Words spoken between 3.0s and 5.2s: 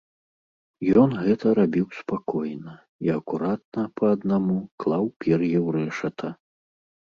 і акуратна, па аднаму, клаў